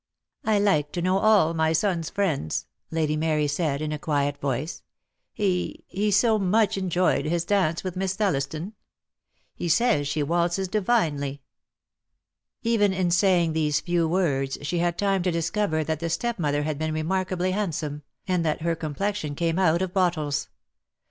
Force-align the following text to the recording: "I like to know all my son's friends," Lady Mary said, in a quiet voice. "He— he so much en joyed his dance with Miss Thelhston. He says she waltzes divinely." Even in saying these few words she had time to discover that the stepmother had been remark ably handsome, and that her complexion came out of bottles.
"I 0.43 0.57
like 0.57 0.91
to 0.93 1.01
know 1.03 1.19
all 1.19 1.53
my 1.53 1.73
son's 1.73 2.09
friends," 2.09 2.65
Lady 2.89 3.15
Mary 3.15 3.45
said, 3.45 3.83
in 3.83 3.91
a 3.91 3.99
quiet 3.99 4.35
voice. 4.41 4.81
"He— 5.31 5.83
he 5.87 6.09
so 6.09 6.39
much 6.39 6.75
en 6.75 6.89
joyed 6.89 7.25
his 7.25 7.45
dance 7.45 7.83
with 7.83 7.95
Miss 7.95 8.15
Thelhston. 8.17 8.73
He 9.53 9.69
says 9.69 10.07
she 10.07 10.23
waltzes 10.23 10.67
divinely." 10.69 11.43
Even 12.63 12.93
in 12.93 13.11
saying 13.11 13.53
these 13.53 13.79
few 13.79 14.07
words 14.07 14.57
she 14.63 14.79
had 14.79 14.97
time 14.97 15.21
to 15.21 15.29
discover 15.29 15.83
that 15.83 15.99
the 15.99 16.09
stepmother 16.09 16.63
had 16.63 16.79
been 16.79 16.95
remark 16.95 17.31
ably 17.31 17.51
handsome, 17.51 18.01
and 18.27 18.43
that 18.43 18.61
her 18.61 18.75
complexion 18.75 19.35
came 19.35 19.59
out 19.59 19.83
of 19.83 19.93
bottles. 19.93 20.49